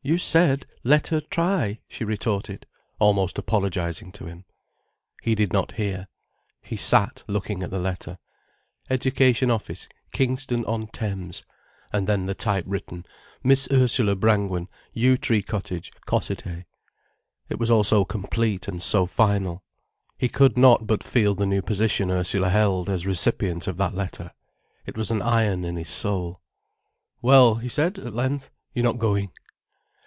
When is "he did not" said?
5.22-5.72